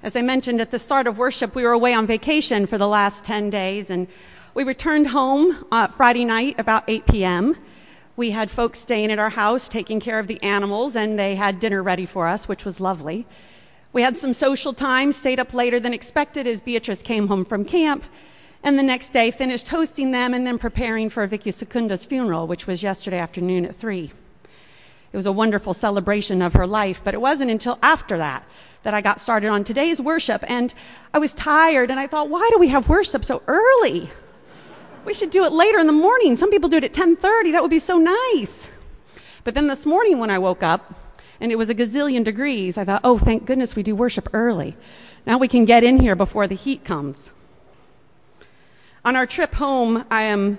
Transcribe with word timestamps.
As 0.00 0.14
I 0.14 0.22
mentioned 0.22 0.60
at 0.60 0.70
the 0.70 0.78
start 0.78 1.08
of 1.08 1.18
worship, 1.18 1.56
we 1.56 1.64
were 1.64 1.72
away 1.72 1.92
on 1.92 2.06
vacation 2.06 2.66
for 2.66 2.78
the 2.78 2.86
last 2.86 3.24
10 3.24 3.50
days, 3.50 3.90
and 3.90 4.06
we 4.54 4.62
returned 4.62 5.08
home 5.08 5.66
uh, 5.72 5.88
Friday 5.88 6.24
night 6.24 6.54
about 6.56 6.84
8 6.86 7.04
p.m. 7.06 7.56
We 8.14 8.30
had 8.30 8.48
folks 8.48 8.78
staying 8.78 9.10
at 9.10 9.18
our 9.18 9.30
house 9.30 9.68
taking 9.68 9.98
care 9.98 10.20
of 10.20 10.28
the 10.28 10.40
animals, 10.40 10.94
and 10.94 11.18
they 11.18 11.34
had 11.34 11.58
dinner 11.58 11.82
ready 11.82 12.06
for 12.06 12.28
us, 12.28 12.46
which 12.46 12.64
was 12.64 12.78
lovely. 12.78 13.26
We 13.92 14.02
had 14.02 14.16
some 14.16 14.34
social 14.34 14.72
time, 14.72 15.10
stayed 15.10 15.40
up 15.40 15.52
later 15.52 15.80
than 15.80 15.92
expected 15.92 16.46
as 16.46 16.60
Beatrice 16.60 17.02
came 17.02 17.26
home 17.26 17.44
from 17.44 17.64
camp, 17.64 18.04
and 18.62 18.78
the 18.78 18.84
next 18.84 19.10
day 19.10 19.32
finished 19.32 19.70
hosting 19.70 20.12
them 20.12 20.32
and 20.32 20.46
then 20.46 20.60
preparing 20.60 21.10
for 21.10 21.26
Vicky 21.26 21.50
Secunda's 21.50 22.04
funeral, 22.04 22.46
which 22.46 22.68
was 22.68 22.84
yesterday 22.84 23.18
afternoon 23.18 23.64
at 23.64 23.74
3. 23.74 24.12
It 25.12 25.16
was 25.16 25.26
a 25.26 25.32
wonderful 25.32 25.74
celebration 25.74 26.42
of 26.42 26.52
her 26.52 26.66
life, 26.66 27.00
but 27.02 27.14
it 27.14 27.20
wasn't 27.20 27.50
until 27.50 27.78
after 27.82 28.18
that 28.18 28.44
that 28.82 28.94
I 28.94 29.00
got 29.00 29.20
started 29.20 29.48
on 29.48 29.64
today's 29.64 30.00
worship, 30.00 30.44
and 30.48 30.72
I 31.12 31.18
was 31.18 31.34
tired, 31.34 31.90
and 31.90 31.98
I 31.98 32.06
thought, 32.06 32.28
why 32.28 32.48
do 32.52 32.58
we 32.58 32.68
have 32.68 32.88
worship 32.88 33.24
so 33.24 33.42
early? 33.46 34.10
We 35.04 35.14
should 35.14 35.30
do 35.30 35.44
it 35.44 35.52
later 35.52 35.78
in 35.78 35.86
the 35.86 35.92
morning. 35.92 36.36
Some 36.36 36.50
people 36.50 36.68
do 36.68 36.76
it 36.76 36.84
at 36.84 36.92
10:30. 36.92 37.52
That 37.52 37.62
would 37.62 37.70
be 37.70 37.78
so 37.78 37.98
nice. 37.98 38.68
But 39.44 39.54
then 39.54 39.66
this 39.66 39.86
morning 39.86 40.18
when 40.18 40.30
I 40.30 40.38
woke 40.38 40.62
up, 40.62 40.94
and 41.40 41.50
it 41.50 41.56
was 41.56 41.70
a 41.70 41.74
gazillion 41.74 42.24
degrees, 42.24 42.76
I 42.76 42.84
thought, 42.84 43.00
oh, 43.04 43.18
thank 43.18 43.46
goodness 43.46 43.74
we 43.74 43.82
do 43.82 43.96
worship 43.96 44.28
early. 44.32 44.76
Now 45.26 45.38
we 45.38 45.48
can 45.48 45.64
get 45.64 45.82
in 45.84 46.00
here 46.00 46.14
before 46.16 46.46
the 46.46 46.54
heat 46.54 46.84
comes. 46.84 47.30
On 49.04 49.16
our 49.16 49.26
trip 49.26 49.54
home, 49.54 50.04
I 50.10 50.22
am 50.22 50.58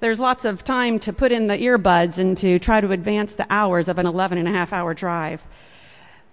there's 0.00 0.20
lots 0.20 0.44
of 0.44 0.64
time 0.64 0.98
to 1.00 1.12
put 1.12 1.32
in 1.32 1.46
the 1.46 1.56
earbuds 1.58 2.18
and 2.18 2.36
to 2.38 2.58
try 2.58 2.80
to 2.80 2.92
advance 2.92 3.34
the 3.34 3.46
hours 3.50 3.88
of 3.88 3.98
an 3.98 4.06
11 4.06 4.38
and 4.38 4.48
a 4.48 4.52
half 4.52 4.72
hour 4.72 4.94
drive. 4.94 5.46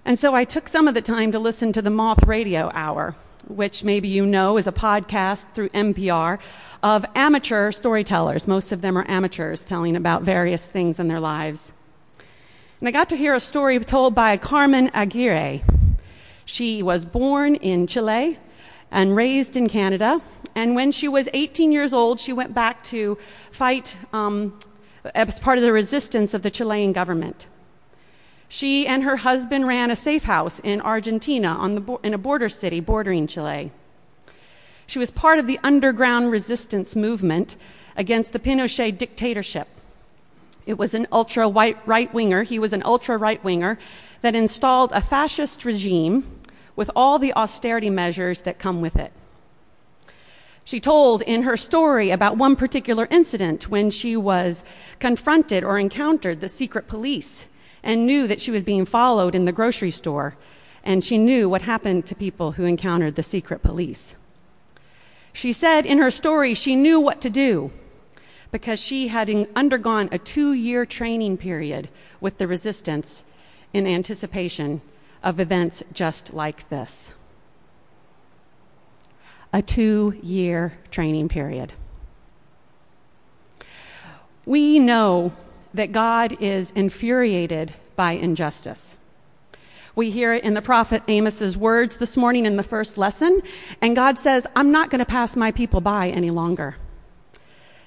And 0.06 0.20
so 0.20 0.36
I 0.36 0.44
took 0.44 0.68
some 0.68 0.88
of 0.88 0.94
the 0.94 1.02
time 1.02 1.32
to 1.32 1.40
listen 1.40 1.72
to 1.74 1.82
the 1.82 1.90
Moth 1.90 2.26
Radio 2.28 2.70
Hour, 2.74 3.16
which 3.48 3.84
maybe 3.84 4.10
you 4.10 4.26
know 4.26 4.58
is 4.58 4.68
a 4.68 4.72
podcast 4.72 5.46
through 5.54 5.70
NPR 5.70 6.40
of 6.82 7.06
amateur 7.16 7.72
storytellers. 7.72 8.48
Most 8.48 8.74
of 8.74 8.82
them 8.82 8.98
are 8.98 9.06
amateurs 9.08 9.64
telling 9.64 9.96
about 9.96 10.24
various 10.24 10.66
things 10.66 11.00
in 11.00 11.08
their 11.08 11.22
lives. 11.22 11.72
And 12.82 12.90
I 12.90 12.92
got 12.92 13.08
to 13.10 13.16
hear 13.16 13.34
a 13.34 13.40
story 13.40 13.80
told 13.80 14.14
by 14.14 14.36
Carmen 14.36 14.92
Aguirre. 14.94 15.64
She 16.44 16.84
was 16.84 17.06
born 17.06 17.56
in 17.56 17.88
Chile 17.88 18.38
and 18.94 19.16
raised 19.16 19.58
in 19.58 19.68
Canada. 19.68 20.22
And 20.56 20.76
when 20.76 20.92
she 20.92 21.10
was 21.10 21.28
18 21.34 21.72
years 21.72 21.92
old, 21.92 22.20
she 22.20 22.32
went 22.32 22.54
back 22.54 22.84
to 22.86 23.18
fight 23.52 23.98
um, 24.14 24.58
as 25.16 25.40
part 25.40 25.58
of 25.58 25.64
the 25.64 25.74
resistance 25.74 26.34
of 26.34 26.44
the 26.44 26.52
Chilean 26.52 26.94
government. 26.94 27.48
She 28.48 28.86
and 28.86 29.04
her 29.04 29.18
husband 29.18 29.68
ran 29.68 29.90
a 29.90 29.96
safe 29.96 30.26
house 30.26 30.60
in 30.60 30.80
Argentina 30.80 31.58
the, 31.60 32.00
in 32.04 32.14
a 32.14 32.20
border 32.20 32.50
city 32.50 32.80
bordering 32.80 33.26
Chile. 33.26 33.72
She 34.86 35.00
was 35.00 35.10
part 35.10 35.40
of 35.40 35.48
the 35.48 35.60
underground 35.64 36.30
resistance 36.30 36.96
movement 36.96 37.58
against 37.98 38.32
the 38.32 38.40
Pinochet 38.40 38.96
dictatorship. 38.96 39.68
It 40.68 40.78
was 40.78 40.94
an 40.94 41.08
ultra 41.12 41.50
right 41.50 42.14
winger, 42.14 42.44
he 42.44 42.60
was 42.60 42.74
an 42.74 42.84
ultra 42.86 43.18
right 43.18 43.44
winger 43.44 43.80
that 44.22 44.36
installed 44.36 44.92
a 44.92 45.02
fascist 45.02 45.66
regime 45.66 46.24
with 46.76 46.90
all 46.96 47.20
the 47.20 47.34
austerity 47.34 47.90
measures 47.90 48.42
that 48.42 48.60
come 48.60 48.82
with 48.82 48.96
it. 48.96 49.12
She 50.66 50.80
told 50.80 51.22
in 51.24 51.44
her 51.44 51.58
story 51.58 52.10
about 52.10 52.38
one 52.38 52.56
particular 52.56 53.08
incident 53.12 53.70
when 53.70 53.90
she 53.92 54.16
was 54.16 54.64
confronted 55.00 55.64
or 55.64 55.78
encountered 55.78 56.40
the 56.40 56.48
secret 56.48 56.88
police 56.88 57.46
and 57.84 58.06
knew 58.06 58.28
that 58.28 58.40
she 58.40 58.52
was 58.52 58.64
being 58.64 58.86
followed 58.86 59.36
in 59.36 59.44
the 59.44 59.52
grocery 59.52 59.92
store, 59.92 60.38
and 60.84 61.04
she 61.04 61.18
knew 61.18 61.50
what 61.50 61.64
happened 61.64 62.06
to 62.06 62.16
people 62.16 62.54
who 62.54 62.64
encountered 62.64 63.16
the 63.16 63.24
secret 63.24 63.62
police. 63.62 64.16
She 65.34 65.52
said 65.52 65.86
in 65.86 65.98
her 65.98 66.12
story 66.12 66.54
she 66.54 66.76
knew 66.76 67.00
what 67.00 67.20
to 67.22 67.30
do 67.30 67.72
because 68.52 68.80
she 68.80 69.08
had 69.10 69.30
undergone 69.56 70.08
a 70.12 70.18
two 70.18 70.54
year 70.54 70.86
training 70.86 71.38
period 71.38 71.90
with 72.22 72.38
the 72.38 72.48
resistance 72.48 73.26
in 73.74 73.88
anticipation 73.88 74.80
of 75.24 75.40
events 75.40 75.84
just 75.94 76.34
like 76.34 76.70
this. 76.70 77.14
A 79.52 79.62
two 79.62 80.20
year 80.22 80.78
training 80.92 81.30
period. 81.30 81.74
We 84.46 84.78
know 84.78 85.34
that 85.74 85.92
God 85.92 86.38
is 86.42 86.72
infuriated 86.72 87.74
by 87.96 88.12
injustice. 88.12 88.96
We 89.96 90.10
hear 90.10 90.34
it 90.34 90.44
in 90.44 90.56
the 90.56 90.62
prophet 90.62 91.04
Amos's 91.08 91.56
words 91.56 91.98
this 91.98 92.18
morning 92.18 92.46
in 92.46 92.58
the 92.58 92.64
first 92.64 92.98
lesson, 92.98 93.42
and 93.80 93.96
God 93.96 94.18
says, 94.18 94.48
I'm 94.56 94.72
not 94.72 94.90
going 94.90 95.00
to 95.00 95.06
pass 95.06 95.36
my 95.36 95.52
people 95.52 95.82
by 95.82 96.10
any 96.10 96.32
longer. 96.32 96.78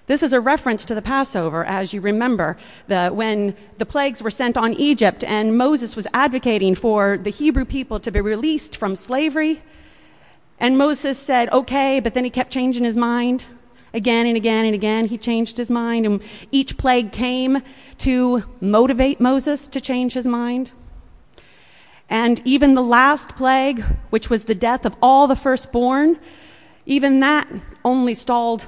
This 0.06 0.22
is 0.22 0.32
a 0.32 0.40
reference 0.40 0.84
to 0.84 0.94
the 0.94 1.02
Passover, 1.02 1.64
as 1.64 1.92
you 1.92 2.00
remember, 2.00 2.56
the, 2.86 3.08
when 3.08 3.56
the 3.78 3.86
plagues 3.86 4.22
were 4.22 4.30
sent 4.30 4.56
on 4.56 4.72
Egypt 4.74 5.24
and 5.24 5.58
Moses 5.58 5.96
was 5.96 6.06
advocating 6.14 6.76
for 6.76 7.18
the 7.18 7.30
Hebrew 7.30 7.64
people 7.64 7.98
to 7.98 8.12
be 8.12 8.20
released 8.20 8.76
from 8.76 8.94
slavery. 8.94 9.62
And 10.60 10.78
Moses 10.78 11.18
said, 11.18 11.52
okay, 11.52 11.98
but 11.98 12.14
then 12.14 12.22
he 12.22 12.30
kept 12.30 12.52
changing 12.52 12.84
his 12.84 12.96
mind. 12.96 13.46
Again 13.92 14.26
and 14.26 14.36
again 14.36 14.64
and 14.64 14.76
again, 14.76 15.06
he 15.06 15.18
changed 15.18 15.56
his 15.56 15.70
mind, 15.70 16.06
and 16.06 16.22
each 16.52 16.76
plague 16.76 17.10
came 17.10 17.62
to 17.98 18.44
motivate 18.60 19.20
Moses 19.20 19.66
to 19.68 19.80
change 19.80 20.12
his 20.12 20.26
mind. 20.26 20.70
And 22.08 22.40
even 22.44 22.74
the 22.74 22.82
last 22.82 23.30
plague, 23.30 23.82
which 24.10 24.30
was 24.30 24.44
the 24.44 24.54
death 24.54 24.84
of 24.84 24.94
all 25.02 25.26
the 25.26 25.34
firstborn, 25.34 26.18
even 26.84 27.20
that 27.20 27.48
only 27.84 28.14
stalled 28.14 28.66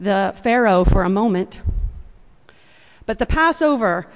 the 0.00 0.34
Pharaoh 0.42 0.84
for 0.84 1.02
a 1.02 1.10
moment. 1.10 1.60
But 3.06 3.18
the 3.18 3.26
Passover 3.26 4.06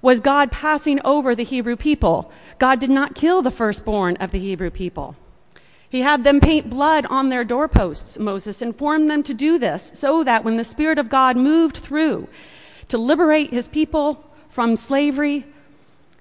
was 0.00 0.20
God 0.20 0.52
passing 0.52 1.00
over 1.04 1.34
the 1.34 1.44
Hebrew 1.44 1.76
people. 1.76 2.30
God 2.58 2.78
did 2.78 2.90
not 2.90 3.14
kill 3.14 3.42
the 3.42 3.50
firstborn 3.50 4.16
of 4.16 4.30
the 4.30 4.38
Hebrew 4.38 4.70
people. 4.70 5.16
He 5.88 6.00
had 6.00 6.24
them 6.24 6.40
paint 6.40 6.70
blood 6.70 7.06
on 7.06 7.28
their 7.28 7.44
doorposts, 7.44 8.18
Moses 8.18 8.60
informed 8.60 9.10
them 9.10 9.22
to 9.22 9.34
do 9.34 9.58
this 9.58 9.92
so 9.94 10.24
that 10.24 10.44
when 10.44 10.56
the 10.56 10.64
Spirit 10.64 10.98
of 10.98 11.08
God 11.08 11.36
moved 11.36 11.76
through 11.76 12.28
to 12.88 12.98
liberate 12.98 13.50
his 13.50 13.68
people 13.68 14.24
from 14.50 14.76
slavery, 14.76 15.44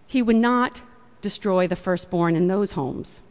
he 0.06 0.22
would 0.22 0.36
not 0.36 0.82
destroy 1.22 1.68
the 1.68 1.76
firstborn 1.76 2.36
in 2.36 2.48
those 2.48 2.74
homes. 2.74 3.22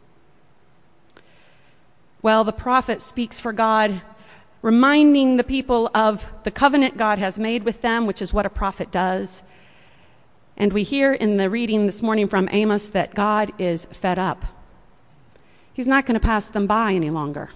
Well, 2.21 2.43
the 2.43 2.53
prophet 2.53 3.01
speaks 3.01 3.39
for 3.39 3.53
God 3.53 4.01
reminding 4.63 5.35
the 5.35 5.43
people 5.43 5.91
of 5.93 6.25
the 6.43 6.49
covenant 6.49 6.97
God 6.97 7.19
has 7.19 7.37
made 7.37 7.63
with 7.63 7.81
them, 7.81 8.07
which 8.07 8.21
is 8.21 8.33
what 8.33 8.45
a 8.45 8.49
prophet 8.49 8.89
does. 8.91 9.43
And 10.55 10.71
we 10.71 10.83
hear 10.83 11.13
in 11.13 11.37
the 11.37 11.49
reading 11.49 11.85
this 11.85 12.01
morning 12.01 12.27
from 12.29 12.47
Amos 12.49 12.87
that 12.87 13.13
God 13.13 13.51
is 13.59 13.85
fed 13.85 14.17
up. 14.17 14.45
He's 15.73 15.87
not 15.87 16.05
going 16.05 16.19
to 16.19 16.25
pass 16.25 16.47
them 16.47 16.65
by 16.65 16.93
any 16.93 17.09
longer. 17.09 17.49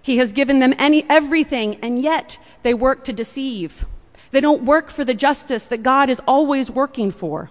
He 0.00 0.16
has 0.16 0.32
given 0.32 0.58
them 0.58 0.74
any 0.78 1.04
everything, 1.10 1.74
and 1.82 2.00
yet 2.00 2.38
they 2.62 2.72
work 2.72 3.04
to 3.04 3.12
deceive. 3.12 3.84
They 4.30 4.40
don't 4.40 4.62
work 4.62 4.88
for 4.88 5.04
the 5.04 5.12
justice 5.12 5.66
that 5.66 5.82
God 5.82 6.08
is 6.08 6.20
always 6.26 6.70
working 6.70 7.10
for. 7.10 7.50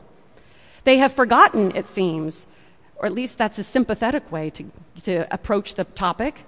They 0.86 0.98
have 0.98 1.14
forgotten, 1.14 1.76
it 1.76 1.88
seems, 1.88 2.48
or 2.96 3.06
at 3.06 3.14
least 3.14 3.38
that's 3.38 3.60
a 3.60 3.64
sympathetic 3.64 4.32
way 4.32 4.50
to, 4.52 4.72
to 5.04 5.32
approach 5.32 5.76
the 5.76 5.84
topic. 5.84 6.46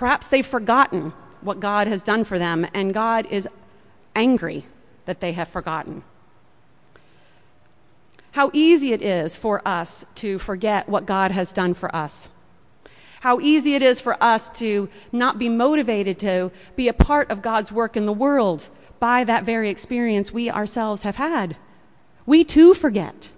Perhaps 0.00 0.28
they've 0.28 0.46
forgotten 0.46 1.12
what 1.42 1.60
God 1.60 1.86
has 1.86 2.02
done 2.02 2.24
for 2.24 2.38
them, 2.38 2.66
and 2.72 2.94
God 2.94 3.26
is 3.30 3.46
angry 4.16 4.64
that 5.04 5.20
they 5.20 5.32
have 5.32 5.46
forgotten. 5.46 6.02
How 8.32 8.50
easy 8.54 8.94
it 8.94 9.02
is 9.02 9.36
for 9.36 9.60
us 9.68 10.06
to 10.14 10.38
forget 10.38 10.88
what 10.88 11.04
God 11.04 11.32
has 11.32 11.52
done 11.52 11.74
for 11.74 11.94
us. 11.94 12.28
How 13.20 13.40
easy 13.40 13.74
it 13.74 13.82
is 13.82 14.00
for 14.00 14.16
us 14.24 14.48
to 14.52 14.88
not 15.12 15.38
be 15.38 15.50
motivated 15.50 16.18
to 16.20 16.50
be 16.76 16.88
a 16.88 16.94
part 16.94 17.30
of 17.30 17.42
God's 17.42 17.70
work 17.70 17.94
in 17.94 18.06
the 18.06 18.14
world 18.14 18.70
by 19.00 19.22
that 19.24 19.44
very 19.44 19.68
experience 19.68 20.32
we 20.32 20.48
ourselves 20.48 21.02
have 21.02 21.16
had. 21.16 21.58
We 22.24 22.42
too 22.42 22.72
forget. 22.72 23.28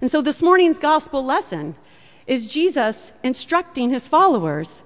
And 0.00 0.10
so 0.10 0.22
this 0.22 0.40
morning's 0.40 0.78
gospel 0.78 1.22
lesson 1.22 1.74
is 2.26 2.50
Jesus 2.50 3.12
instructing 3.22 3.90
his 3.90 4.08
followers 4.08 4.82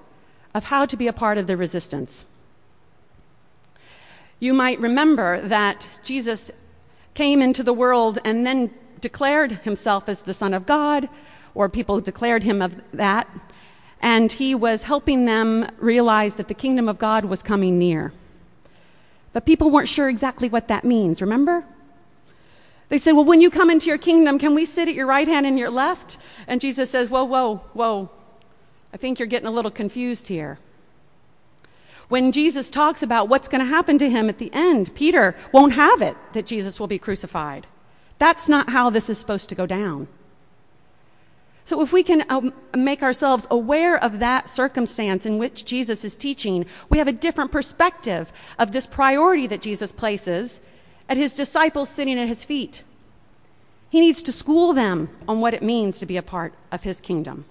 of 0.53 0.65
how 0.65 0.85
to 0.85 0.97
be 0.97 1.07
a 1.07 1.13
part 1.13 1.37
of 1.37 1.47
the 1.47 1.57
resistance. 1.57 2.25
You 4.39 4.53
might 4.53 4.79
remember 4.79 5.41
that 5.41 5.87
Jesus 6.03 6.51
came 7.13 7.41
into 7.41 7.63
the 7.63 7.73
world 7.73 8.19
and 8.25 8.45
then 8.45 8.73
declared 8.99 9.51
himself 9.51 10.09
as 10.09 10.21
the 10.21 10.33
Son 10.33 10.53
of 10.53 10.65
God, 10.65 11.09
or 11.55 11.69
people 11.69 12.01
declared 12.01 12.43
him 12.43 12.61
of 12.61 12.81
that, 12.93 13.27
and 14.01 14.31
he 14.31 14.53
was 14.53 14.83
helping 14.83 15.25
them 15.25 15.69
realize 15.77 16.35
that 16.35 16.47
the 16.47 16.53
kingdom 16.53 16.89
of 16.89 16.97
God 16.97 17.25
was 17.25 17.41
coming 17.41 17.77
near. 17.77 18.11
But 19.31 19.45
people 19.45 19.71
weren't 19.71 19.89
sure 19.89 20.09
exactly 20.09 20.49
what 20.49 20.67
that 20.67 20.83
means, 20.83 21.21
remember? 21.21 21.63
They 22.89 22.99
said, 22.99 23.13
Well, 23.13 23.25
when 23.25 23.41
you 23.41 23.49
come 23.49 23.69
into 23.69 23.87
your 23.87 23.97
kingdom, 23.97 24.37
can 24.37 24.53
we 24.53 24.65
sit 24.65 24.87
at 24.87 24.93
your 24.93 25.07
right 25.07 25.27
hand 25.27 25.45
and 25.45 25.57
your 25.57 25.69
left? 25.69 26.17
And 26.47 26.61
Jesus 26.61 26.89
says, 26.89 27.09
Whoa, 27.09 27.23
whoa, 27.23 27.57
whoa. 27.73 28.09
I 28.93 28.97
think 28.97 29.17
you're 29.17 29.27
getting 29.27 29.47
a 29.47 29.51
little 29.51 29.71
confused 29.71 30.27
here. 30.27 30.59
When 32.09 32.31
Jesus 32.31 32.69
talks 32.69 33.01
about 33.01 33.27
what's 33.27 33.47
going 33.47 33.61
to 33.61 33.65
happen 33.65 33.97
to 33.97 34.09
him 34.09 34.29
at 34.29 34.37
the 34.37 34.51
end, 34.53 34.93
Peter 34.93 35.35
won't 35.51 35.73
have 35.73 36.01
it 36.01 36.15
that 36.33 36.45
Jesus 36.45 36.79
will 36.79 36.87
be 36.87 36.99
crucified. 36.99 37.65
That's 38.19 38.47
not 38.47 38.69
how 38.69 38.89
this 38.89 39.09
is 39.09 39.17
supposed 39.17 39.49
to 39.49 39.55
go 39.55 39.65
down. 39.65 40.07
So, 41.65 41.81
if 41.81 41.93
we 41.93 42.03
can 42.03 42.25
um, 42.29 42.53
make 42.75 43.01
ourselves 43.01 43.47
aware 43.49 43.97
of 43.97 44.19
that 44.19 44.49
circumstance 44.49 45.25
in 45.25 45.37
which 45.37 45.63
Jesus 45.63 46.03
is 46.03 46.15
teaching, 46.15 46.65
we 46.89 46.97
have 46.97 47.07
a 47.07 47.13
different 47.13 47.53
perspective 47.53 48.31
of 48.59 48.73
this 48.73 48.85
priority 48.85 49.47
that 49.47 49.61
Jesus 49.61 49.93
places 49.93 50.59
at 51.07 51.15
his 51.15 51.33
disciples 51.33 51.89
sitting 51.89 52.19
at 52.19 52.27
his 52.27 52.43
feet. 52.43 52.83
He 53.89 54.01
needs 54.01 54.21
to 54.23 54.33
school 54.33 54.73
them 54.73 55.09
on 55.27 55.39
what 55.39 55.53
it 55.53 55.63
means 55.63 55.99
to 55.99 56.05
be 56.05 56.17
a 56.17 56.21
part 56.21 56.53
of 56.69 56.83
his 56.83 56.99
kingdom. 56.99 57.45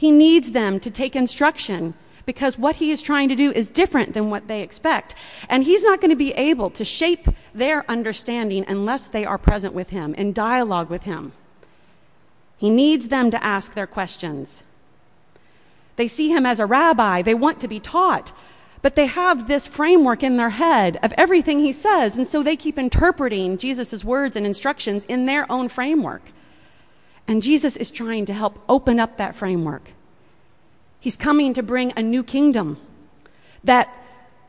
He 0.00 0.10
needs 0.10 0.52
them 0.52 0.80
to 0.80 0.90
take 0.90 1.14
instruction 1.14 1.92
because 2.24 2.56
what 2.56 2.76
he 2.76 2.90
is 2.90 3.02
trying 3.02 3.28
to 3.28 3.34
do 3.34 3.52
is 3.52 3.68
different 3.68 4.14
than 4.14 4.30
what 4.30 4.48
they 4.48 4.62
expect. 4.62 5.14
And 5.46 5.64
he's 5.64 5.84
not 5.84 6.00
going 6.00 6.08
to 6.08 6.16
be 6.16 6.32
able 6.32 6.70
to 6.70 6.86
shape 6.86 7.28
their 7.54 7.84
understanding 7.86 8.64
unless 8.66 9.06
they 9.06 9.26
are 9.26 9.36
present 9.36 9.74
with 9.74 9.90
him, 9.90 10.14
in 10.14 10.32
dialogue 10.32 10.88
with 10.88 11.02
him. 11.02 11.32
He 12.56 12.70
needs 12.70 13.08
them 13.08 13.30
to 13.30 13.44
ask 13.44 13.74
their 13.74 13.86
questions. 13.86 14.64
They 15.96 16.08
see 16.08 16.30
him 16.30 16.46
as 16.46 16.60
a 16.60 16.64
rabbi, 16.64 17.20
they 17.20 17.34
want 17.34 17.60
to 17.60 17.68
be 17.68 17.78
taught, 17.78 18.32
but 18.80 18.94
they 18.94 19.04
have 19.04 19.48
this 19.48 19.66
framework 19.66 20.22
in 20.22 20.38
their 20.38 20.56
head 20.64 20.98
of 21.02 21.12
everything 21.18 21.58
he 21.58 21.74
says, 21.74 22.16
and 22.16 22.26
so 22.26 22.42
they 22.42 22.56
keep 22.56 22.78
interpreting 22.78 23.58
Jesus' 23.58 24.02
words 24.02 24.34
and 24.34 24.46
instructions 24.46 25.04
in 25.04 25.26
their 25.26 25.44
own 25.52 25.68
framework. 25.68 26.22
And 27.30 27.42
Jesus 27.42 27.76
is 27.76 27.90
trying 27.90 28.26
to 28.26 28.34
help 28.34 28.58
open 28.68 29.00
up 29.00 29.16
that 29.16 29.36
framework 29.36 29.92
He's 31.00 31.16
coming 31.16 31.54
to 31.54 31.62
bring 31.62 31.92
a 31.96 32.02
new 32.02 32.22
kingdom 32.22 32.76
that 33.64 33.88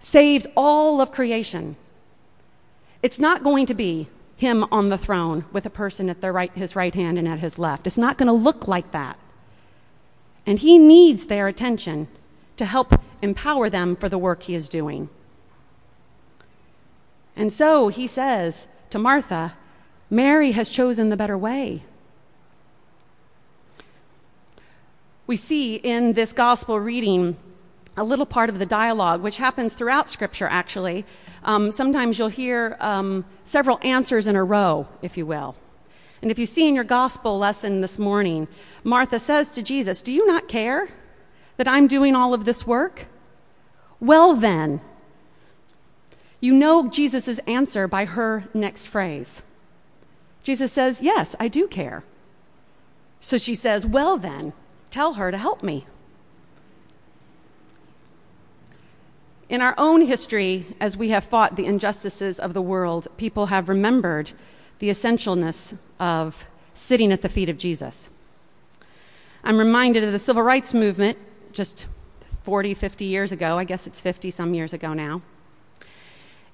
saves 0.01 0.45
all 0.55 0.99
of 0.99 1.11
creation. 1.11 1.77
It's 3.01 3.19
not 3.19 3.43
going 3.43 3.65
to 3.67 3.73
be 3.73 4.07
him 4.35 4.65
on 4.71 4.89
the 4.89 4.97
throne 4.97 5.45
with 5.53 5.65
a 5.65 5.69
person 5.69 6.09
at 6.09 6.21
right, 6.21 6.51
his 6.53 6.75
right 6.75 6.93
hand 6.93 7.17
and 7.17 7.27
at 7.27 7.39
his 7.39 7.57
left. 7.57 7.87
It's 7.87 7.97
not 7.97 8.17
going 8.17 8.27
to 8.27 8.33
look 8.33 8.67
like 8.67 8.91
that. 8.91 9.17
And 10.45 10.59
he 10.59 10.77
needs 10.77 11.27
their 11.27 11.47
attention 11.47 12.09
to 12.57 12.65
help 12.65 12.99
empower 13.21 13.69
them 13.69 13.95
for 13.95 14.09
the 14.09 14.17
work 14.17 14.43
he 14.43 14.55
is 14.55 14.67
doing. 14.67 15.07
And 17.35 17.53
so 17.53 17.87
he 17.87 18.07
says 18.07 18.67
to 18.89 18.99
Martha, 18.99 19.53
Mary 20.09 20.51
has 20.51 20.69
chosen 20.69 21.09
the 21.09 21.17
better 21.17 21.37
way. 21.37 21.83
We 25.31 25.37
see 25.37 25.75
in 25.75 26.11
this 26.11 26.33
gospel 26.33 26.77
reading 26.77 27.37
a 27.95 28.03
little 28.03 28.25
part 28.25 28.49
of 28.49 28.59
the 28.59 28.65
dialogue, 28.65 29.21
which 29.21 29.37
happens 29.37 29.73
throughout 29.73 30.09
Scripture, 30.09 30.47
actually. 30.51 31.05
Um, 31.45 31.71
sometimes 31.71 32.19
you'll 32.19 32.27
hear 32.27 32.75
um, 32.81 33.23
several 33.45 33.79
answers 33.81 34.27
in 34.27 34.35
a 34.35 34.43
row, 34.43 34.89
if 35.01 35.15
you 35.15 35.25
will. 35.25 35.55
And 36.21 36.31
if 36.31 36.37
you 36.37 36.45
see 36.45 36.67
in 36.67 36.75
your 36.75 36.83
gospel 36.83 37.39
lesson 37.39 37.79
this 37.79 37.97
morning, 37.97 38.49
Martha 38.83 39.19
says 39.19 39.53
to 39.53 39.63
Jesus, 39.63 40.01
Do 40.01 40.11
you 40.11 40.27
not 40.27 40.49
care 40.49 40.89
that 41.55 41.65
I'm 41.65 41.87
doing 41.87 42.13
all 42.13 42.33
of 42.33 42.43
this 42.43 42.67
work? 42.67 43.05
Well, 44.01 44.35
then, 44.35 44.81
you 46.41 46.53
know 46.53 46.89
Jesus' 46.89 47.39
answer 47.47 47.87
by 47.87 48.03
her 48.03 48.49
next 48.53 48.87
phrase. 48.87 49.41
Jesus 50.43 50.73
says, 50.73 51.01
Yes, 51.01 51.37
I 51.39 51.47
do 51.47 51.69
care. 51.69 52.03
So 53.21 53.37
she 53.37 53.55
says, 53.55 53.85
Well, 53.85 54.17
then, 54.17 54.51
tell 54.91 55.15
her 55.15 55.31
to 55.31 55.37
help 55.37 55.63
me. 55.63 55.87
In 59.49 59.61
our 59.61 59.75
own 59.77 60.01
history, 60.01 60.65
as 60.79 60.95
we 60.95 61.09
have 61.09 61.25
fought 61.25 61.55
the 61.55 61.65
injustices 61.65 62.39
of 62.39 62.53
the 62.53 62.61
world, 62.61 63.07
people 63.17 63.47
have 63.47 63.67
remembered 63.67 64.31
the 64.79 64.89
essentialness 64.89 65.77
of 65.99 66.47
sitting 66.73 67.11
at 67.11 67.21
the 67.21 67.29
feet 67.29 67.49
of 67.49 67.57
Jesus. 67.57 68.09
I'm 69.43 69.57
reminded 69.57 70.03
of 70.03 70.11
the 70.11 70.19
civil 70.19 70.43
rights 70.43 70.73
movement 70.73 71.17
just 71.51 71.87
40, 72.43 72.73
50 72.73 73.05
years 73.05 73.31
ago. 73.31 73.57
I 73.57 73.63
guess 73.63 73.87
it's 73.87 73.99
50 73.99 74.31
some 74.31 74.53
years 74.53 74.71
ago 74.71 74.93
now. 74.93 75.21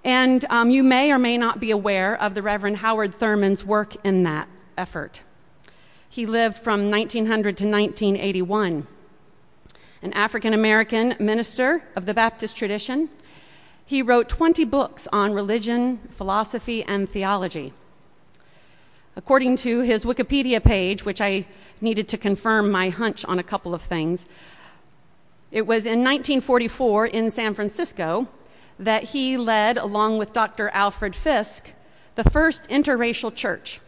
And 0.04 0.45
um, 0.50 0.69
you 0.69 0.84
may 0.84 1.12
or 1.12 1.19
may 1.19 1.38
not 1.38 1.60
be 1.60 1.72
aware 1.72 2.19
of 2.19 2.34
the 2.34 2.42
Reverend 2.42 2.78
Howard 2.78 3.13
Thurman's 3.13 3.66
work 3.66 3.95
in 4.06 4.24
that 4.24 4.48
effort. 4.78 5.22
He 6.09 6.25
lived 6.25 6.57
from 6.57 6.89
1900 6.89 7.57
to 7.57 7.68
1981. 7.68 8.88
An 10.01 10.13
African 10.13 10.54
American 10.54 11.15
minister 11.19 11.83
of 11.95 12.06
the 12.06 12.13
Baptist 12.13 12.56
tradition, 12.56 13.09
he 13.86 14.01
wrote 14.01 14.30
20 14.30 14.65
books 14.65 15.07
on 15.12 15.33
religion, 15.33 16.00
philosophy, 16.09 16.83
and 16.83 17.09
theology. 17.09 17.74
According 19.15 19.56
to 19.57 19.81
his 19.81 20.06
Wikipedia 20.06 20.63
page, 20.63 21.04
which 21.04 21.21
I 21.21 21.45
needed 21.81 22.07
to 22.10 22.18
confirm 22.18 22.69
my 22.69 22.89
hunch 22.89 23.25
on 23.25 23.39
a 23.39 23.44
couple 23.44 23.74
of 23.74 23.81
things, 23.81 24.27
it 25.51 25.65
was 25.65 25.86
in 25.86 26.03
1944 26.03 27.07
in 27.07 27.31
San 27.31 27.53
Francisco 27.53 28.27
that 28.77 29.06
he 29.06 29.38
led, 29.38 29.77
along 29.77 30.18
with 30.18 30.33
Dr. 30.33 30.69
Alfred 30.69 31.15
Fisk, 31.15 31.71
the 32.15 32.30
first 32.30 32.69
interracial 32.69 33.33
church. 33.33 33.80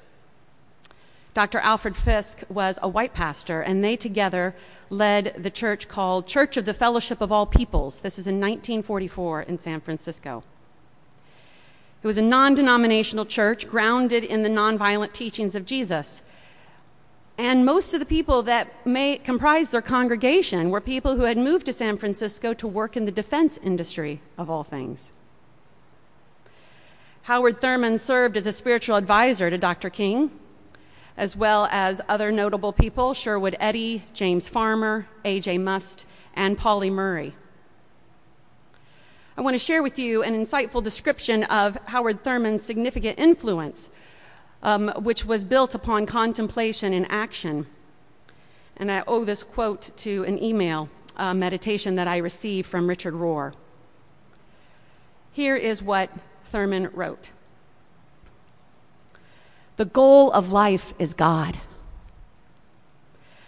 Dr. 1.39 1.59
Alfred 1.59 1.95
Fisk 1.95 2.43
was 2.49 2.77
a 2.81 2.89
white 2.89 3.13
pastor, 3.13 3.61
and 3.61 3.81
they 3.81 3.95
together 3.95 4.53
led 4.89 5.35
the 5.37 5.49
church 5.49 5.87
called 5.87 6.27
Church 6.27 6.57
of 6.57 6.65
the 6.65 6.73
Fellowship 6.73 7.21
of 7.21 7.31
All 7.31 7.45
Peoples. 7.45 7.99
This 7.99 8.19
is 8.19 8.27
in 8.27 8.41
1944 8.41 9.43
in 9.43 9.57
San 9.57 9.79
Francisco. 9.79 10.43
It 12.03 12.07
was 12.07 12.17
a 12.17 12.21
non 12.21 12.55
denominational 12.55 13.25
church 13.25 13.69
grounded 13.69 14.25
in 14.25 14.43
the 14.43 14.49
nonviolent 14.49 15.13
teachings 15.13 15.55
of 15.55 15.65
Jesus. 15.65 16.23
And 17.37 17.65
most 17.65 17.93
of 17.93 18.01
the 18.01 18.05
people 18.05 18.41
that 18.41 18.85
may 18.85 19.17
comprise 19.17 19.69
their 19.69 19.81
congregation 19.81 20.69
were 20.69 20.81
people 20.81 21.15
who 21.15 21.23
had 21.23 21.37
moved 21.37 21.67
to 21.67 21.71
San 21.71 21.97
Francisco 21.97 22.53
to 22.55 22.67
work 22.67 22.97
in 22.97 23.05
the 23.05 23.13
defense 23.13 23.57
industry, 23.63 24.21
of 24.37 24.49
all 24.49 24.65
things. 24.65 25.13
Howard 27.21 27.61
Thurman 27.61 27.97
served 27.97 28.35
as 28.35 28.45
a 28.45 28.51
spiritual 28.51 28.97
advisor 28.97 29.49
to 29.49 29.57
Dr. 29.57 29.89
King 29.89 30.31
as 31.19 31.35
well 31.35 31.67
as 31.69 31.99
other 32.07 32.31
notable 32.31 32.71
people 32.71 33.13
Sherwood 33.13 33.57
Eddy, 33.59 34.03
James 34.13 34.47
Farmer, 34.47 35.05
A.J. 35.25 35.57
Muste, 35.57 36.05
and 36.33 36.57
Pauli 36.57 36.89
Murray. 36.89 37.35
I 39.37 39.41
want 39.41 39.53
to 39.53 39.59
share 39.59 39.83
with 39.83 39.99
you 39.99 40.23
an 40.23 40.33
insightful 40.33 40.81
description 40.81 41.43
of 41.43 41.77
Howard 41.87 42.23
Thurman's 42.23 42.63
significant 42.63 43.19
influence, 43.19 43.89
um, 44.63 44.93
which 44.95 45.25
was 45.25 45.43
built 45.43 45.75
upon 45.75 46.05
contemplation 46.05 46.93
and 46.93 47.05
action. 47.09 47.67
And 48.77 48.89
I 48.89 49.03
owe 49.05 49.25
this 49.25 49.43
quote 49.43 49.91
to 49.97 50.23
an 50.23 50.41
email 50.41 50.87
uh, 51.17 51.33
meditation 51.33 51.95
that 51.95 52.07
I 52.07 52.15
received 52.15 52.69
from 52.69 52.87
Richard 52.87 53.13
Rohr. 53.13 53.53
Here 55.33 55.57
is 55.57 55.83
what 55.83 56.09
Thurman 56.45 56.89
wrote. 56.93 57.31
The 59.79 59.85
goal 59.85 60.29
of 60.31 60.51
life 60.51 60.93
is 60.99 61.13
God. 61.13 61.57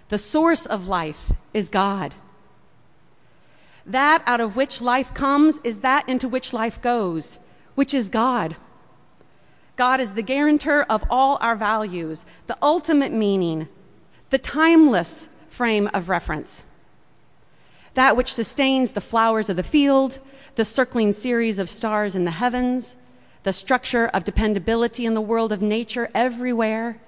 The 0.08 0.18
source 0.18 0.66
of 0.66 0.88
life 0.88 1.34
is 1.54 1.68
God. 1.68 2.14
That 3.86 4.24
out 4.26 4.40
of 4.40 4.56
which 4.56 4.80
life 4.80 5.14
comes 5.14 5.60
is 5.66 5.82
that 5.82 6.08
into 6.08 6.30
which 6.30 6.54
life 6.54 6.82
goes, 6.82 7.38
which 7.76 7.94
is 7.94 8.08
God. 8.08 8.56
God 9.76 10.00
is 10.00 10.14
the 10.14 10.22
guarantor 10.22 10.84
of 10.84 11.04
all 11.10 11.38
our 11.42 11.58
values, 11.58 12.26
the 12.48 12.58
ultimate 12.62 13.12
meaning, 13.12 13.68
the 14.30 14.38
timeless 14.38 15.28
frame 15.50 15.90
of 15.94 16.08
reference. 16.08 16.64
That 17.96 18.16
which 18.16 18.34
sustains 18.34 18.94
the 18.94 19.02
flowers 19.02 19.50
of 19.50 19.58
the 19.58 19.64
field, 19.64 20.20
the 20.56 20.64
circling 20.64 21.12
series 21.12 21.60
of 21.60 21.70
stars 21.70 22.16
in 22.16 22.24
the 22.24 22.32
heavens, 22.32 22.96
the 23.44 23.54
structure 23.54 24.08
of 24.08 24.24
dependability 24.24 25.06
in 25.06 25.14
the 25.14 25.22
world 25.22 25.52
of 25.52 25.62
nature 25.62 26.10
everywhere, 26.14 27.00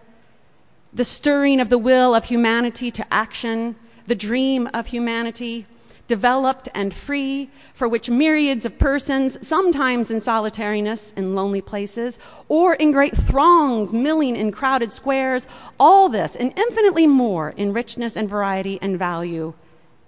the 0.91 1.05
stirring 1.05 1.59
of 1.59 1.69
the 1.69 1.77
will 1.77 2.15
of 2.15 2.25
humanity 2.25 2.91
to 2.91 3.13
action, 3.13 3.75
the 4.07 4.15
dream 4.15 4.69
of 4.73 4.87
humanity, 4.87 5.65
developed 6.07 6.67
and 6.73 6.93
free, 6.93 7.49
for 7.73 7.87
which 7.87 8.09
myriads 8.09 8.65
of 8.65 8.77
persons, 8.77 9.45
sometimes 9.45 10.11
in 10.11 10.19
solitariness 10.19 11.13
in 11.13 11.33
lonely 11.33 11.61
places, 11.61 12.19
or 12.49 12.73
in 12.75 12.91
great 12.91 13.15
throngs 13.15 13.93
milling 13.93 14.35
in 14.35 14.51
crowded 14.51 14.91
squares, 14.91 15.47
all 15.79 16.09
this 16.09 16.35
and 16.35 16.57
infinitely 16.57 17.07
more 17.07 17.51
in 17.51 17.73
richness 17.73 18.15
and 18.15 18.29
variety 18.29 18.77
and 18.81 18.99
value 18.99 19.53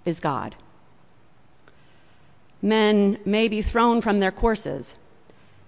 is 0.04 0.20
God. 0.20 0.54
Men 2.60 3.18
may 3.24 3.48
be 3.48 3.62
thrown 3.62 4.00
from 4.00 4.20
their 4.20 4.32
courses 4.32 4.96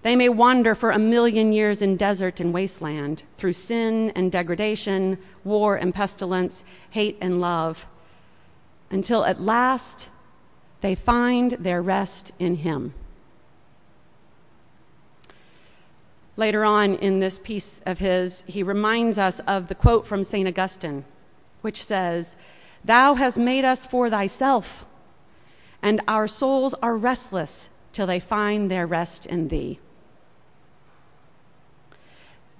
They 0.01 0.15
may 0.15 0.29
wander 0.29 0.75
for 0.75 0.91
a 0.91 0.99
million 0.99 1.51
years 1.51 1.81
in 1.81 1.97
desert 1.97 2.39
and 2.39 2.53
wasteland 2.53 3.23
through 3.37 3.53
sin 3.53 4.11
and 4.15 4.31
degradation, 4.31 5.17
war 5.43 5.75
and 5.75 5.93
pestilence, 5.93 6.63
hate 6.91 7.17
and 7.19 7.41
love, 7.41 7.85
until 8.89 9.25
at 9.25 9.41
last 9.41 10.07
they 10.81 10.95
find 10.95 11.51
their 11.53 11.81
rest 11.81 12.31
in 12.39 12.55
Him. 12.55 12.93
Later 16.37 16.63
on 16.63 16.95
in 16.95 17.19
this 17.19 17.37
piece 17.37 17.81
of 17.85 17.99
his, 17.99 18.45
he 18.47 18.63
reminds 18.63 19.17
us 19.17 19.39
of 19.39 19.67
the 19.67 19.75
quote 19.75 20.07
from 20.07 20.23
St. 20.23 20.47
Augustine, 20.47 21.03
which 21.59 21.83
says, 21.83 22.37
Thou 22.85 23.15
hast 23.15 23.37
made 23.37 23.65
us 23.65 23.85
for 23.85 24.09
thyself, 24.09 24.85
and 25.81 25.99
our 26.07 26.29
souls 26.29 26.73
are 26.75 26.95
restless 26.95 27.67
till 27.91 28.07
they 28.07 28.21
find 28.21 28.71
their 28.71 28.87
rest 28.87 29.25
in 29.25 29.49
thee. 29.49 29.79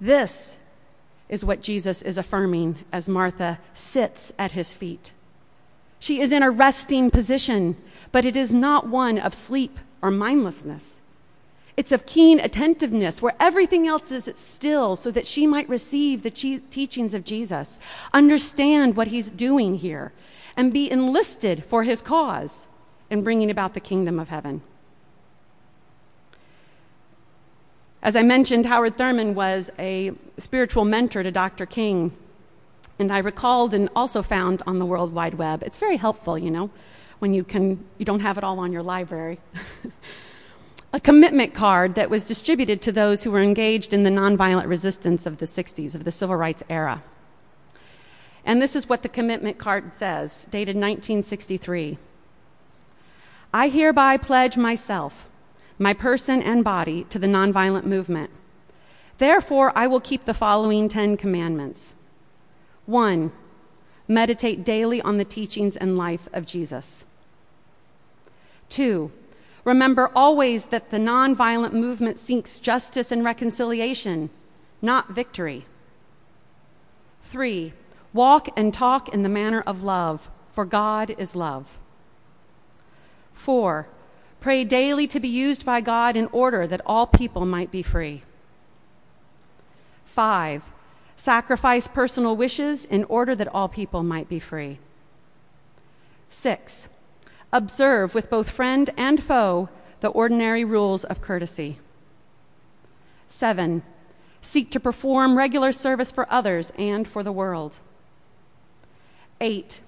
This 0.00 0.56
is 1.28 1.44
what 1.44 1.62
Jesus 1.62 2.02
is 2.02 2.18
affirming 2.18 2.78
as 2.90 3.08
Martha 3.08 3.58
sits 3.74 4.32
at 4.38 4.52
his 4.52 4.72
feet. 4.72 5.12
She 5.98 6.20
is 6.20 6.32
in 6.32 6.42
a 6.42 6.50
resting 6.50 7.10
position, 7.10 7.76
but 8.10 8.24
it 8.24 8.34
is 8.34 8.54
not 8.54 8.88
one 8.88 9.18
of 9.18 9.34
sleep 9.34 9.78
or 10.00 10.10
mindlessness. 10.10 11.00
It's 11.76 11.92
of 11.92 12.06
keen 12.06 12.40
attentiveness 12.40 13.22
where 13.22 13.36
everything 13.38 13.86
else 13.86 14.10
is 14.10 14.30
still 14.34 14.96
so 14.96 15.10
that 15.10 15.26
she 15.26 15.46
might 15.46 15.68
receive 15.68 16.22
the 16.22 16.30
teachings 16.30 17.14
of 17.14 17.24
Jesus, 17.24 17.78
understand 18.12 18.96
what 18.96 19.08
he's 19.08 19.30
doing 19.30 19.76
here, 19.76 20.12
and 20.56 20.72
be 20.72 20.90
enlisted 20.90 21.64
for 21.64 21.84
his 21.84 22.02
cause 22.02 22.66
in 23.08 23.22
bringing 23.22 23.50
about 23.50 23.74
the 23.74 23.80
kingdom 23.80 24.18
of 24.18 24.30
heaven. 24.30 24.62
As 28.02 28.16
I 28.16 28.22
mentioned, 28.22 28.64
Howard 28.64 28.96
Thurman 28.96 29.34
was 29.34 29.70
a 29.78 30.12
spiritual 30.38 30.86
mentor 30.86 31.22
to 31.22 31.30
Dr. 31.30 31.66
King. 31.66 32.12
And 32.98 33.12
I 33.12 33.18
recalled 33.18 33.74
and 33.74 33.90
also 33.94 34.22
found 34.22 34.62
on 34.66 34.78
the 34.78 34.86
World 34.86 35.12
Wide 35.12 35.34
Web. 35.34 35.62
It's 35.62 35.78
very 35.78 35.98
helpful, 35.98 36.38
you 36.38 36.50
know, 36.50 36.70
when 37.18 37.34
you 37.34 37.44
can 37.44 37.84
you 37.98 38.04
don't 38.04 38.20
have 38.20 38.38
it 38.38 38.44
all 38.44 38.58
on 38.58 38.72
your 38.72 38.82
library. 38.82 39.38
a 40.92 41.00
commitment 41.00 41.54
card 41.54 41.94
that 41.94 42.10
was 42.10 42.26
distributed 42.26 42.80
to 42.82 42.92
those 42.92 43.22
who 43.22 43.30
were 43.30 43.42
engaged 43.42 43.92
in 43.92 44.02
the 44.02 44.10
nonviolent 44.10 44.66
resistance 44.66 45.26
of 45.26 45.38
the 45.38 45.46
60s, 45.46 45.94
of 45.94 46.04
the 46.04 46.10
civil 46.10 46.36
rights 46.36 46.62
era. 46.68 47.02
And 48.44 48.60
this 48.62 48.74
is 48.74 48.88
what 48.88 49.02
the 49.02 49.08
commitment 49.08 49.58
card 49.58 49.94
says, 49.94 50.46
dated 50.50 50.76
1963. 50.76 51.98
I 53.52 53.68
hereby 53.68 54.16
pledge 54.16 54.56
myself 54.56 55.29
my 55.80 55.94
person 55.94 56.42
and 56.42 56.62
body 56.62 57.04
to 57.04 57.18
the 57.18 57.26
nonviolent 57.26 57.84
movement. 57.84 58.30
Therefore, 59.16 59.72
I 59.74 59.86
will 59.86 59.98
keep 59.98 60.26
the 60.26 60.34
following 60.34 60.90
Ten 60.90 61.16
Commandments. 61.16 61.94
One, 62.84 63.32
meditate 64.06 64.62
daily 64.62 65.00
on 65.00 65.16
the 65.16 65.24
teachings 65.24 65.78
and 65.78 65.96
life 65.96 66.28
of 66.34 66.44
Jesus. 66.44 67.06
Two, 68.68 69.10
remember 69.64 70.12
always 70.14 70.66
that 70.66 70.90
the 70.90 70.98
nonviolent 70.98 71.72
movement 71.72 72.18
seeks 72.18 72.58
justice 72.58 73.10
and 73.10 73.24
reconciliation, 73.24 74.28
not 74.82 75.12
victory. 75.12 75.64
Three, 77.22 77.72
walk 78.12 78.48
and 78.54 78.74
talk 78.74 79.08
in 79.14 79.22
the 79.22 79.30
manner 79.30 79.62
of 79.62 79.82
love, 79.82 80.28
for 80.52 80.66
God 80.66 81.14
is 81.16 81.34
love. 81.34 81.78
Four, 83.32 83.88
Pray 84.40 84.64
daily 84.64 85.06
to 85.06 85.20
be 85.20 85.28
used 85.28 85.66
by 85.66 85.80
God 85.80 86.16
in 86.16 86.26
order 86.32 86.66
that 86.66 86.80
all 86.86 87.06
people 87.06 87.44
might 87.44 87.70
be 87.70 87.82
free. 87.82 88.22
Five, 90.06 90.64
sacrifice 91.14 91.86
personal 91.86 92.36
wishes 92.36 92.84
in 92.84 93.04
order 93.04 93.34
that 93.34 93.54
all 93.54 93.68
people 93.68 94.02
might 94.02 94.28
be 94.28 94.38
free. 94.38 94.78
Six, 96.30 96.88
observe 97.52 98.14
with 98.14 98.30
both 98.30 98.48
friend 98.48 98.88
and 98.96 99.22
foe 99.22 99.68
the 100.00 100.08
ordinary 100.08 100.64
rules 100.64 101.04
of 101.04 101.20
courtesy. 101.20 101.78
Seven, 103.28 103.82
seek 104.40 104.70
to 104.70 104.80
perform 104.80 105.36
regular 105.36 105.70
service 105.70 106.10
for 106.10 106.26
others 106.32 106.72
and 106.78 107.06
for 107.06 107.22
the 107.22 107.32
world. 107.32 107.78
Eight, 109.38 109.80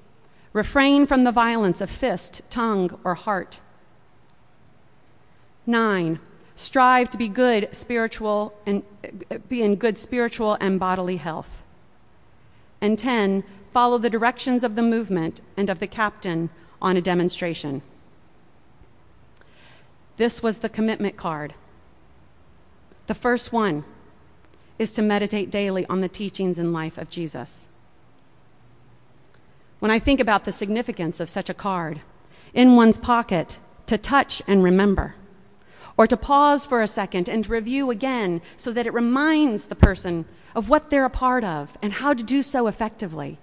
refrain 0.53 1.07
from 1.07 1.25
the 1.25 1.33
violence 1.33 1.81
of 1.81 1.89
fist, 1.89 2.43
tongue, 2.51 3.01
or 3.03 3.15
heart. 3.15 3.61
Nine, 5.67 6.19
strive 6.57 7.11
to 7.11 7.19
be 7.19 7.29
good 7.29 7.69
spiritual 7.73 8.55
and 8.67 8.83
uh, 9.31 9.39
be 9.49 9.63
in 9.63 9.77
good 9.77 9.99
spiritual 9.99 10.57
and 10.61 10.79
bodily 10.79 11.17
health. 11.17 11.63
And 12.81 12.99
10, 12.99 13.45
follow 13.73 13.99
the 13.99 14.11
directions 14.11 14.65
of 14.65 14.75
the 14.75 14.83
movement 14.83 15.41
and 15.57 15.71
of 15.71 15.79
the 15.79 15.87
captain 15.87 16.51
on 16.81 16.97
a 16.97 17.01
demonstration. 17.01 17.83
This 20.17 20.43
was 20.43 20.59
the 20.59 20.69
commitment 20.69 21.17
card. 21.17 21.55
The 23.07 23.15
first 23.15 23.53
one 23.53 23.85
is 24.79 24.91
to 24.93 25.03
meditate 25.03 25.51
daily 25.51 25.87
on 25.87 26.01
the 26.01 26.09
teachings 26.09 26.59
and 26.59 26.73
life 26.73 26.99
of 26.99 27.09
Jesus. 27.09 27.69
When 29.79 29.91
I 29.91 29.99
think 29.99 30.21
about 30.21 30.45
the 30.45 30.53
significance 30.53 31.19
of 31.19 31.31
such 31.31 31.49
a 31.49 31.55
card 31.55 32.01
in 32.55 32.77
one's 32.77 32.99
pocket 32.99 33.59
to 33.87 33.99
touch 33.99 34.43
and 34.47 34.63
remember, 34.63 35.15
or 35.97 36.07
to 36.07 36.17
pause 36.17 36.67
for 36.67 36.81
a 36.81 36.87
second 36.87 37.29
and 37.29 37.49
review 37.49 37.91
again 37.91 38.41
so 38.57 38.73
that 38.73 38.87
it 38.87 38.95
reminds 38.95 39.67
the 39.67 39.77
person 39.77 40.25
of 40.55 40.69
what 40.69 40.91
they're 40.91 41.05
a 41.05 41.11
part 41.11 41.45
of 41.45 41.77
and 41.83 41.95
how 41.95 42.15
to 42.15 42.23
do 42.23 42.43
so 42.43 42.67
effectively. 42.67 43.39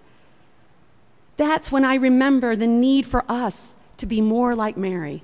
That's 1.37 1.71
when 1.71 1.85
I 1.85 1.95
remember 1.95 2.55
the 2.55 2.67
need 2.67 3.05
for 3.05 3.23
us 3.29 3.73
to 3.97 4.05
be 4.05 4.21
more 4.21 4.55
like 4.55 4.77
Mary. 4.77 5.23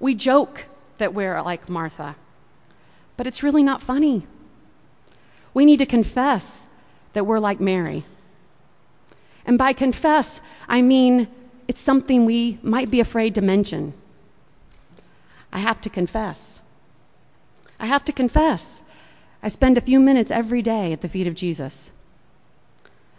We 0.00 0.14
joke 0.14 0.66
that 0.98 1.14
we're 1.14 1.40
like 1.42 1.68
Martha, 1.68 2.16
but 3.16 3.26
it's 3.26 3.42
really 3.42 3.62
not 3.62 3.82
funny. 3.82 4.26
We 5.54 5.64
need 5.64 5.78
to 5.78 5.86
confess 5.86 6.66
that 7.14 7.24
we're 7.24 7.38
like 7.38 7.60
Mary. 7.60 8.04
And 9.46 9.56
by 9.56 9.72
confess, 9.72 10.40
I 10.68 10.82
mean 10.82 11.28
it's 11.66 11.80
something 11.80 12.24
we 12.24 12.58
might 12.62 12.90
be 12.90 13.00
afraid 13.00 13.34
to 13.34 13.40
mention. 13.40 13.94
I 15.52 15.58
have 15.58 15.80
to 15.82 15.90
confess. 15.90 16.62
I 17.80 17.86
have 17.86 18.04
to 18.04 18.12
confess. 18.12 18.82
I 19.42 19.48
spend 19.48 19.78
a 19.78 19.82
few 19.82 20.00
minutes 20.00 20.30
every 20.30 20.62
day 20.62 20.92
at 20.92 21.00
the 21.00 21.08
feet 21.08 21.26
of 21.26 21.34
Jesus. 21.34 21.90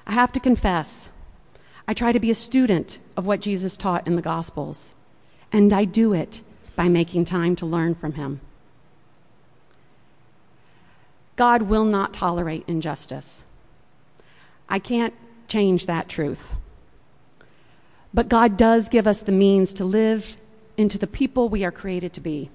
I 0.05 0.13
have 0.13 0.31
to 0.33 0.39
confess. 0.39 1.09
I 1.87 1.93
try 1.93 2.11
to 2.11 2.19
be 2.19 2.29
a 2.29 2.35
student 2.35 2.99
of 3.15 3.25
what 3.25 3.41
Jesus 3.41 3.77
taught 3.77 4.05
in 4.05 4.15
the 4.15 4.21
Gospels, 4.21 4.93
and 5.51 5.71
I 5.73 5.85
do 5.85 6.13
it 6.13 6.41
by 6.75 6.87
making 6.87 7.25
time 7.25 7.55
to 7.57 7.65
learn 7.65 7.95
from 7.95 8.13
him. 8.13 8.41
God 11.35 11.63
will 11.63 11.85
not 11.85 12.13
tolerate 12.13 12.65
injustice. 12.67 13.43
I 14.67 14.77
can't 14.77 15.13
change 15.47 15.85
that 15.85 16.09
truth. 16.09 16.53
But 18.13 18.29
God 18.29 18.57
does 18.57 18.89
give 18.89 19.07
us 19.07 19.21
the 19.21 19.31
means 19.31 19.73
to 19.73 19.85
live 19.85 20.35
into 20.79 20.97
the 20.97 21.07
people 21.07 21.49
we 21.49 21.65
are 21.65 21.71
created 21.71 22.13
to 22.13 22.21
be. 22.21 22.49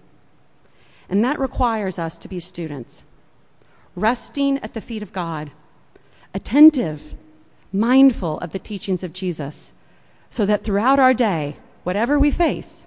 And 1.10 1.22
that 1.22 1.38
requires 1.38 1.98
us 1.98 2.16
to 2.16 2.26
be 2.26 2.40
students, 2.40 3.04
resting 3.94 4.58
at 4.60 4.72
the 4.72 4.80
feet 4.80 5.02
of 5.02 5.12
God, 5.12 5.50
attentive, 6.32 7.12
mindful 7.70 8.38
of 8.38 8.52
the 8.52 8.58
teachings 8.58 9.02
of 9.02 9.12
Jesus, 9.12 9.72
so 10.30 10.46
that 10.46 10.64
throughout 10.64 10.98
our 10.98 11.12
day, 11.12 11.56
whatever 11.82 12.18
we 12.18 12.30
face, 12.30 12.86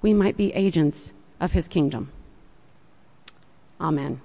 we 0.00 0.14
might 0.14 0.36
be 0.36 0.54
agents 0.54 1.12
of 1.40 1.50
his 1.50 1.66
kingdom. 1.66 2.12
Amen. 3.80 4.20